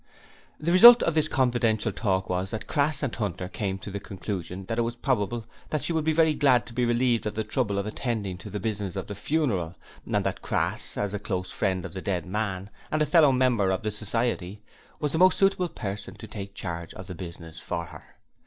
The 0.59 0.71
result 0.71 1.03
of 1.03 1.13
this 1.13 1.27
confidential 1.27 1.91
talk 1.91 2.27
was 2.27 2.49
that 2.49 2.65
Crass 2.65 3.03
and 3.03 3.15
Hunter 3.15 3.47
came 3.47 3.77
to 3.77 3.91
the 3.91 3.99
conclusion 3.99 4.65
that 4.65 4.79
it 4.79 4.81
was 4.81 4.95
probable 4.95 5.45
that 5.69 5.83
she 5.83 5.93
would 5.93 6.03
be 6.05 6.11
very 6.11 6.33
glad 6.33 6.65
to 6.65 6.73
be 6.73 6.85
relieved 6.85 7.27
of 7.27 7.35
the 7.35 7.43
trouble 7.43 7.77
of 7.77 7.85
attending 7.85 8.39
to 8.39 8.49
the 8.49 8.59
business 8.59 8.95
of 8.95 9.05
the 9.05 9.13
funeral, 9.13 9.75
and 10.11 10.25
that 10.25 10.41
Crass, 10.41 10.97
as 10.97 11.13
a 11.13 11.19
close 11.19 11.51
friend 11.51 11.85
of 11.85 11.93
the 11.93 12.01
dead 12.01 12.25
man, 12.25 12.71
and 12.89 13.03
a 13.03 13.05
fellow 13.05 13.31
member 13.31 13.69
of 13.69 13.83
the 13.83 13.91
society, 13.91 14.63
was 14.99 15.11
the 15.11 15.19
most 15.19 15.37
suitable 15.37 15.69
person 15.69 16.15
to 16.15 16.25
take 16.25 16.55
charge 16.55 16.95
of 16.95 17.05
the 17.05 17.13
business 17.13 17.59
for 17.59 17.85
her. 17.85 18.03